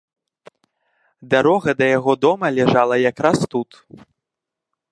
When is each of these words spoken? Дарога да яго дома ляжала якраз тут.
Дарога 1.33 1.75
да 1.81 1.85
яго 1.97 2.11
дома 2.25 2.45
ляжала 2.57 2.95
якраз 3.11 3.37
тут. 3.55 3.69